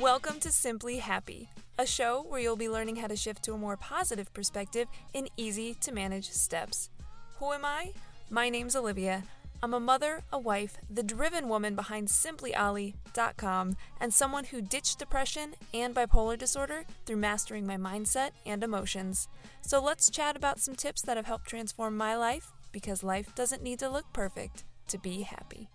[0.00, 3.58] Welcome to Simply Happy, a show where you'll be learning how to shift to a
[3.58, 6.90] more positive perspective in easy to manage steps.
[7.40, 7.94] Who am I?
[8.30, 9.24] My name's Olivia.
[9.60, 15.54] I'm a mother, a wife, the driven woman behind simplyollie.com, and someone who ditched depression
[15.74, 19.26] and bipolar disorder through mastering my mindset and emotions.
[19.62, 23.64] So let's chat about some tips that have helped transform my life because life doesn't
[23.64, 25.68] need to look perfect to be happy.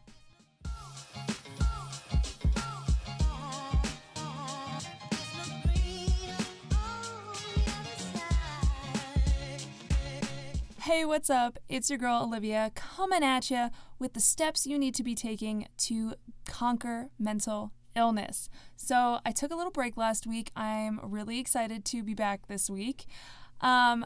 [10.83, 11.59] Hey, what's up?
[11.69, 13.69] It's your girl Olivia coming at you
[13.99, 16.15] with the steps you need to be taking to
[16.45, 18.49] conquer mental illness.
[18.75, 20.51] So, I took a little break last week.
[20.57, 23.05] I'm really excited to be back this week.
[23.61, 24.05] Um,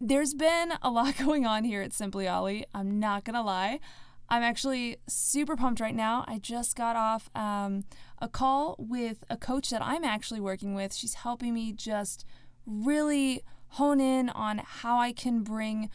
[0.00, 2.64] there's been a lot going on here at Simply Ollie.
[2.72, 3.80] I'm not gonna lie.
[4.28, 6.24] I'm actually super pumped right now.
[6.28, 7.82] I just got off um,
[8.22, 10.94] a call with a coach that I'm actually working with.
[10.94, 12.24] She's helping me just
[12.64, 13.42] really
[13.76, 15.90] hone in on how I can bring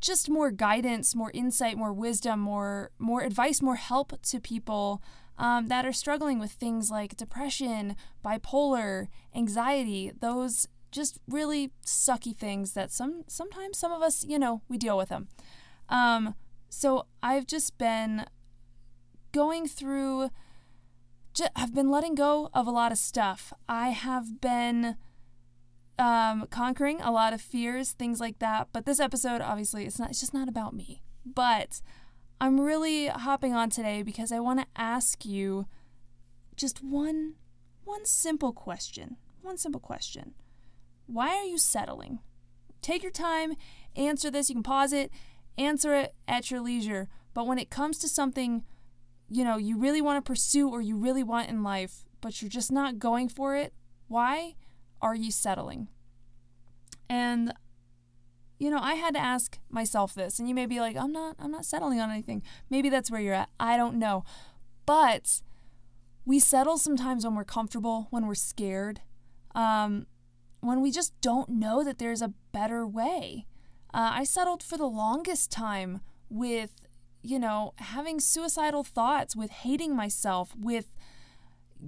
[0.00, 5.02] just more guidance, more insight, more wisdom, more more advice, more help to people
[5.36, 10.12] um, that are struggling with things like depression, bipolar, anxiety.
[10.20, 14.96] Those just really sucky things that some sometimes some of us, you know, we deal
[14.96, 15.28] with them.
[15.88, 16.34] Um,
[16.68, 18.26] so I've just been
[19.32, 20.30] going through.
[21.54, 23.52] I've been letting go of a lot of stuff.
[23.68, 24.96] I have been
[25.98, 28.68] um, conquering a lot of fears, things like that.
[28.72, 30.10] But this episode, obviously, it's not.
[30.10, 31.02] It's just not about me.
[31.24, 31.82] But
[32.40, 35.66] I'm really hopping on today because I want to ask you
[36.56, 37.34] just one,
[37.84, 39.16] one simple question.
[39.42, 40.34] One simple question.
[41.06, 42.20] Why are you settling?
[42.82, 43.54] Take your time,
[43.96, 44.48] answer this.
[44.48, 45.10] You can pause it,
[45.56, 47.08] answer it at your leisure.
[47.34, 48.64] But when it comes to something,
[49.28, 52.50] you know, you really want to pursue or you really want in life, but you're
[52.50, 53.72] just not going for it,
[54.06, 54.54] why?
[55.00, 55.88] Are you settling?
[57.08, 57.52] And
[58.58, 61.36] you know, I had to ask myself this, and you may be like, I'm not
[61.38, 62.42] I'm not settling on anything.
[62.70, 63.50] Maybe that's where you're at.
[63.60, 64.24] I don't know.
[64.84, 65.42] But
[66.24, 69.00] we settle sometimes when we're comfortable, when we're scared,
[69.54, 70.06] um,
[70.60, 73.46] when we just don't know that there's a better way.
[73.94, 76.82] Uh, I settled for the longest time with,
[77.22, 80.92] you know, having suicidal thoughts, with hating myself, with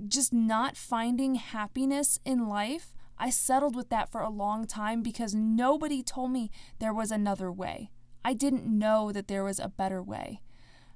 [0.08, 2.94] just not finding happiness in life.
[3.20, 7.52] I settled with that for a long time because nobody told me there was another
[7.52, 7.90] way.
[8.24, 10.40] I didn't know that there was a better way.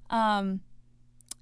[0.09, 0.61] Um,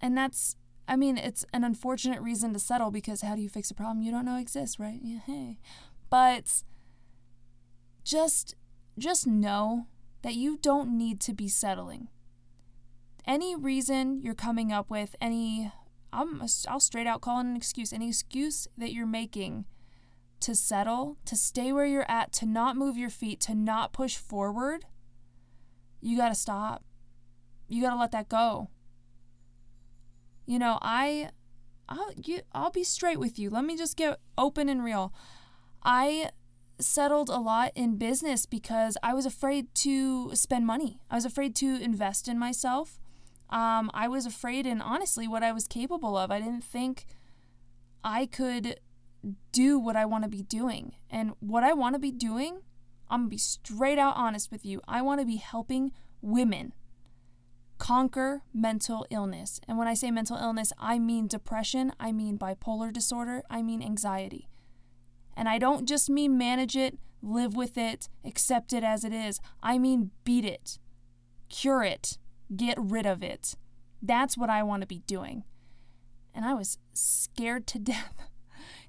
[0.01, 0.57] and that's,
[0.89, 4.03] I mean, it's an unfortunate reason to settle because how do you fix a problem
[4.03, 4.99] you don't know exists, right?
[5.01, 5.61] Yeah, hey.
[6.11, 6.65] But
[8.03, 8.57] just,
[8.99, 9.87] just know
[10.23, 12.09] that you don't need to be settling.
[13.25, 15.71] Any reason you're coming up with, any,
[16.13, 19.65] I'm, I'll straight out call it an excuse, any excuse that you're making
[20.43, 24.17] to settle, to stay where you're at, to not move your feet, to not push
[24.17, 24.85] forward,
[26.01, 26.85] you got to stop.
[27.69, 28.69] You got to let that go.
[30.45, 31.31] You know, I
[31.89, 33.51] I'll you, I'll be straight with you.
[33.51, 35.13] Let me just get open and real.
[35.83, 36.31] I
[36.81, 41.01] settled a lot in business because I was afraid to spend money.
[41.11, 42.99] I was afraid to invest in myself.
[43.51, 46.31] Um, I was afraid and honestly what I was capable of.
[46.31, 47.07] I didn't think
[48.03, 48.81] I could
[49.53, 50.93] do what I want to be doing.
[51.11, 52.61] And what I want to be doing,
[53.09, 54.81] I'm going to be straight out honest with you.
[54.89, 56.73] I want to be helping women
[57.79, 59.61] conquer mental illness.
[59.67, 63.83] And when I say mental illness, I mean depression, I mean bipolar disorder, I mean
[63.83, 64.49] anxiety.
[65.37, 69.41] And I don't just mean manage it, live with it, accept it as it is.
[69.63, 70.79] I mean beat it,
[71.49, 72.19] cure it,
[72.55, 73.57] get rid of it.
[74.01, 75.45] That's what I want to be doing.
[76.35, 78.15] And I was scared to death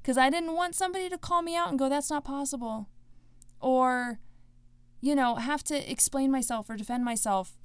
[0.04, 2.90] because I didn't want somebody to call me out and go, that's not possible.
[3.62, 4.20] Or,
[5.00, 7.58] you know, have to explain myself or defend myself.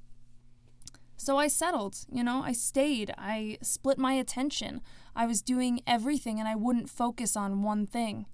[1.17, 4.79] So I settled, you know, I stayed, I split my attention.
[5.17, 8.25] I was doing everything and I wouldn't focus on one thing.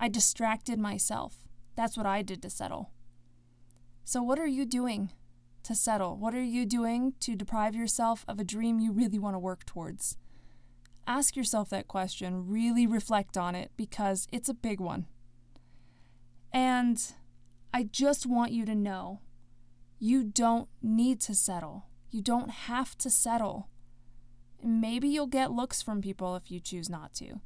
[0.00, 1.46] I distracted myself.
[1.76, 2.90] That's what I did to settle.
[4.02, 5.12] So, what are you doing
[5.64, 6.16] to settle?
[6.16, 9.66] What are you doing to deprive yourself of a dream you really want to work
[9.66, 10.16] towards?
[11.06, 15.06] Ask yourself that question, really reflect on it because it's a big one.
[16.52, 17.00] And
[17.72, 19.20] I just want you to know
[19.98, 21.86] you don't need to settle.
[22.10, 23.68] You don't have to settle.
[24.62, 27.40] Maybe you'll get looks from people if you choose not to.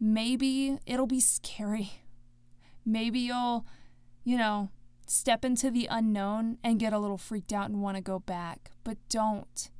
[0.00, 1.92] Maybe it'll be scary.
[2.84, 3.66] Maybe you'll,
[4.24, 4.70] you know,
[5.06, 8.72] step into the unknown and get a little freaked out and want to go back.
[8.82, 9.70] But don't.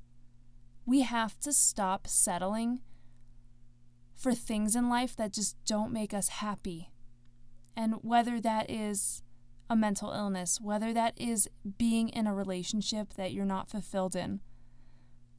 [0.87, 2.81] We have to stop settling
[4.23, 6.91] for things in life that just don't make us happy.
[7.77, 9.23] And whether that is
[9.69, 14.41] a mental illness, whether that is being in a relationship that you're not fulfilled in,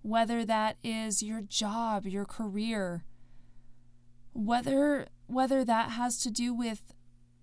[0.02, 3.06] whether that is your job, your career,
[4.34, 6.94] whether whether that has to do with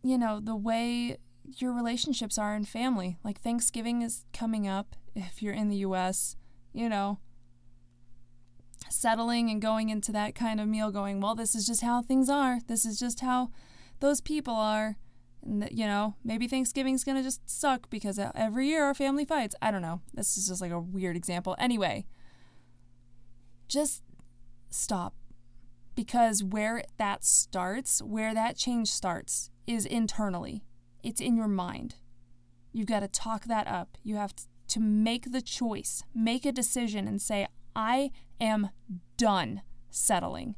[0.03, 3.17] you know the way your relationships are in family.
[3.25, 6.37] Like Thanksgiving is coming up if you're in the US,
[6.73, 7.19] you know,
[8.89, 12.29] settling and going into that kind of meal going, well, this is just how things
[12.29, 12.61] are.
[12.67, 13.51] This is just how
[14.01, 14.97] those people are.
[15.43, 19.55] And, you know, maybe Thanksgiving's going to just suck because every year our family fights.
[19.63, 20.01] I don't know.
[20.13, 21.57] This is just like a weird example.
[21.59, 22.07] Anyway,
[23.69, 24.03] just
[24.71, 25.15] stop.
[25.95, 30.65] Because where that starts, where that change starts, is internally.
[31.03, 31.97] It's in your mind.
[32.73, 33.99] You've got to talk that up.
[34.03, 34.35] You have
[34.69, 37.49] to make the choice, make a decision, and say,
[37.81, 38.69] I am
[39.17, 40.55] done settling.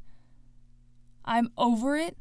[1.24, 2.18] I'm over it.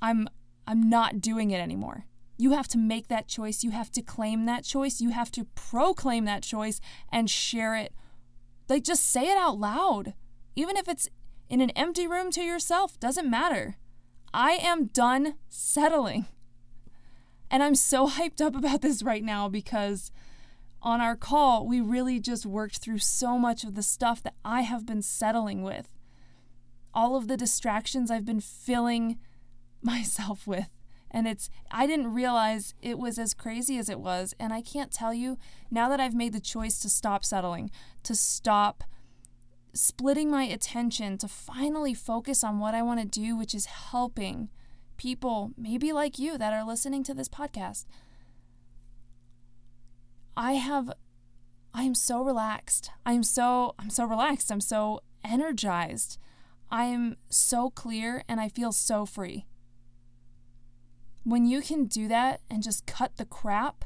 [0.00, 0.26] I'm
[0.66, 2.06] I'm not doing it anymore.
[2.38, 3.62] You have to make that choice.
[3.62, 5.02] You have to claim that choice.
[5.02, 6.80] You have to proclaim that choice
[7.10, 7.92] and share it.
[8.70, 10.14] Like just say it out loud.
[10.56, 11.10] Even if it's
[11.50, 13.76] in an empty room to yourself, doesn't matter.
[14.32, 16.24] I am done settling.
[17.50, 20.10] And I'm so hyped up about this right now because
[20.82, 24.62] on our call, we really just worked through so much of the stuff that I
[24.62, 25.88] have been settling with.
[26.92, 29.18] All of the distractions I've been filling
[29.82, 30.68] myself with.
[31.10, 34.34] And it's, I didn't realize it was as crazy as it was.
[34.40, 35.38] And I can't tell you,
[35.70, 37.70] now that I've made the choice to stop settling,
[38.02, 38.82] to stop
[39.74, 44.48] splitting my attention, to finally focus on what I want to do, which is helping
[44.96, 47.84] people, maybe like you, that are listening to this podcast.
[50.36, 50.92] I have
[51.74, 52.90] I am so relaxed.
[53.06, 54.50] I'm so I'm so relaxed.
[54.50, 56.18] I'm so energized.
[56.70, 59.46] I'm so clear and I feel so free.
[61.24, 63.84] When you can do that and just cut the crap,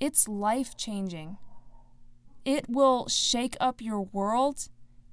[0.00, 1.36] it's life changing.
[2.44, 4.68] It will shake up your world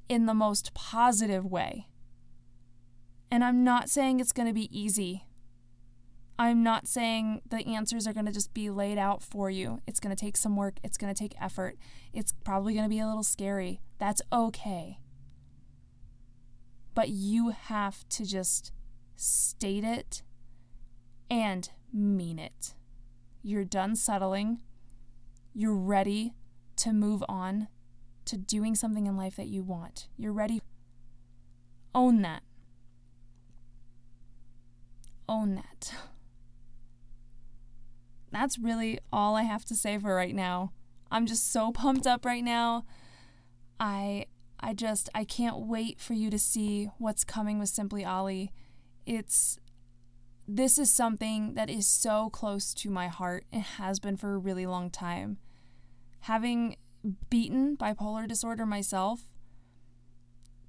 [0.07, 1.87] in the most positive way.
[3.29, 5.25] And I'm not saying it's going to be easy.
[6.37, 9.81] I'm not saying the answers are going to just be laid out for you.
[9.85, 11.77] It's going to take some work, it's going to take effort.
[12.13, 13.81] It's probably going to be a little scary.
[13.99, 14.97] That's okay.
[16.93, 18.71] But you have to just
[19.15, 20.23] state it
[21.29, 22.75] and mean it.
[23.43, 24.61] You're done settling.
[25.53, 26.33] You're ready
[26.77, 27.67] to move on
[28.25, 30.07] to doing something in life that you want.
[30.17, 30.61] You're ready.
[31.93, 32.43] Own that.
[35.27, 35.93] Own that.
[38.31, 40.71] That's really all I have to say for right now.
[41.11, 42.85] I'm just so pumped up right now.
[43.79, 44.25] I
[44.59, 48.51] I just I can't wait for you to see what's coming with Simply Ollie.
[49.05, 49.59] It's
[50.47, 54.37] this is something that is so close to my heart and has been for a
[54.37, 55.37] really long time.
[56.21, 56.77] Having
[57.29, 59.21] beaten bipolar disorder myself,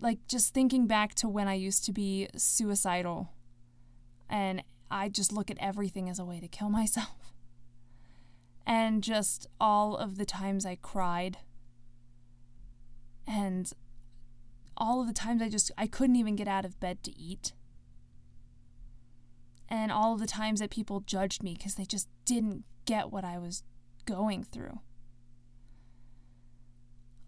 [0.01, 3.31] like just thinking back to when I used to be suicidal
[4.29, 7.32] and I just look at everything as a way to kill myself.
[8.67, 11.39] And just all of the times I cried
[13.27, 13.73] and
[14.77, 17.53] all of the times I just I couldn't even get out of bed to eat
[19.73, 23.25] and all of the times that people judged me because they just didn't get what
[23.25, 23.63] I was
[24.05, 24.81] going through.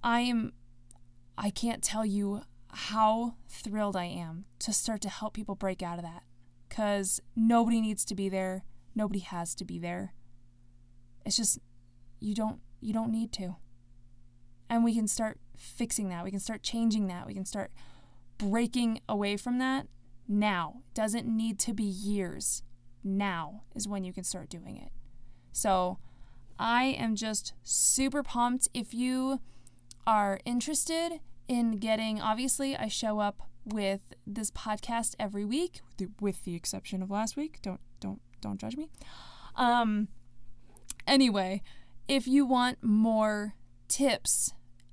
[0.02, 0.52] I am,
[1.38, 5.98] I can't tell you how thrilled I am to start to help people break out
[5.98, 6.24] of that
[6.68, 8.64] because nobody needs to be there.
[8.94, 10.12] Nobody has to be there.
[11.24, 11.58] It's just,
[12.20, 13.56] you don't, you don't need to.
[14.68, 16.24] And we can start fixing that.
[16.24, 17.26] We can start changing that.
[17.26, 17.70] We can start
[18.38, 19.86] breaking away from that
[20.26, 20.82] now.
[20.88, 22.62] It doesn't need to be years.
[23.02, 24.90] Now is when you can start doing it.
[25.52, 25.98] So
[26.58, 28.68] I am just super pumped.
[28.72, 29.40] If you
[30.06, 35.80] are interested in getting, obviously, I show up with this podcast every week,
[36.20, 37.58] with the exception of last week.
[37.62, 38.88] Don't don't don't judge me.
[39.56, 40.08] Um.
[41.06, 41.62] Anyway,
[42.08, 43.54] if you want more
[43.88, 44.52] tips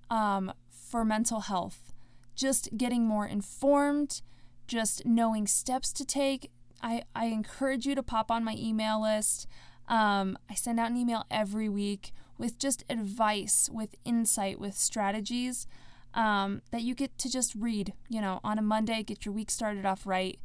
[0.10, 1.94] um, for mental health,
[2.36, 4.22] just getting more informed,
[4.68, 6.50] just knowing steps to take,
[6.82, 9.48] I, I encourage you to pop on my email list.
[9.88, 15.68] Um, I send out an email every week with just advice, with insight, with strategies
[16.13, 17.94] um, that you get to just read.
[18.10, 20.39] You know, on a Monday, get your week started off right.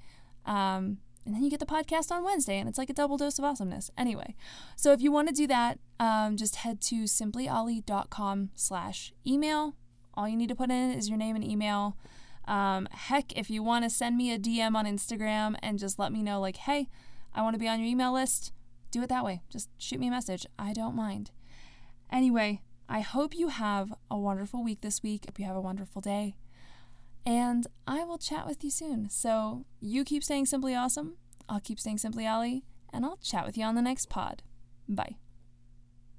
[0.45, 3.39] Um, and then you get the podcast on Wednesday, and it's like a double dose
[3.39, 3.91] of awesomeness.
[3.99, 4.37] Anyway,
[4.77, 9.75] so if you want to do that, um, just head to simplyollie.com slash email.
[10.15, 11.97] All you need to put in is your name and email.
[12.47, 16.13] Um, heck, if you want to send me a DM on Instagram and just let
[16.13, 16.89] me know, like, hey,
[17.35, 18.53] I want to be on your email list,
[18.91, 19.43] do it that way.
[19.51, 20.47] Just shoot me a message.
[20.59, 21.33] I don't mind.
[22.11, 25.27] Anyway, I hope you have a wonderful week this week.
[25.27, 26.37] Hope you have a wonderful day.
[27.27, 29.11] And I will chat with you soon.
[29.11, 31.17] So you keep staying simply awesome.
[31.49, 34.43] I'll keep staying simply Ollie, and I'll chat with you on the next pod.
[34.89, 35.17] Bye.